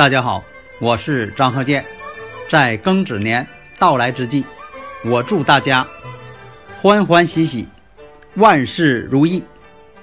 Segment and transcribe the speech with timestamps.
[0.00, 0.42] 大家好，
[0.78, 1.84] 我是张鹤剑，
[2.48, 3.46] 在庚子年
[3.78, 4.42] 到来之际，
[5.04, 5.86] 我祝大家
[6.80, 7.68] 欢欢喜喜，
[8.36, 9.44] 万事如意。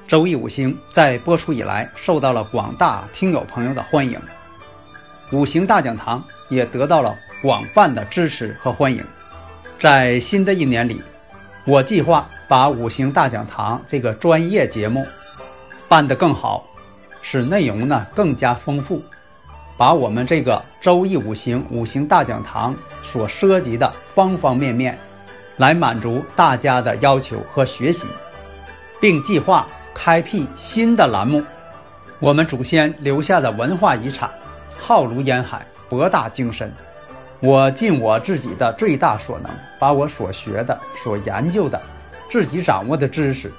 [0.06, 4.22] 周易五行在播出以来，受到了广大听友朋友的欢迎，
[5.32, 9.04] 五行大讲堂也得到了广泛的支持和欢迎。
[9.80, 11.02] 在新的一年里，
[11.66, 15.08] 我计划把五行大讲堂这个专业节目
[15.88, 16.64] 办得更好，
[17.24, 19.02] 使内容呢更加丰富，
[19.78, 24.98] 把我们这个周易五行五行大讲堂所涉及的方方面面，
[25.56, 28.08] 来满足大家的要求和学习，
[29.00, 29.66] 并计划。
[30.00, 31.44] 开辟新的栏目，
[32.20, 34.30] 我们祖先留下的文化遗产，
[34.80, 36.72] 浩如烟海，博大精深。
[37.40, 41.82] 我尽我自己的最大所能，把我所学的、所研究的、
[42.30, 43.52] 自己掌握的知识，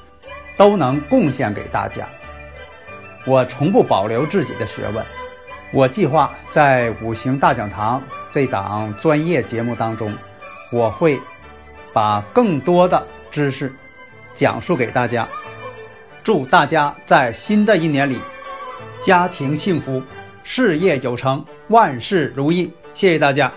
[0.57, 2.07] 都能贡献给大家。
[3.27, 5.05] 我从不保留自己的学问。
[5.73, 8.03] 我计划在五行大讲堂
[8.33, 10.13] 这档专业节目当中，
[10.73, 11.21] 我会
[11.93, 13.73] 把更多的知识
[14.35, 15.29] 讲述给大家。
[16.25, 18.19] 祝大家在新的一年里，
[19.03, 20.03] 家庭幸福，
[20.43, 22.71] 事业有成，万事如意！
[22.95, 23.53] 谢谢大家。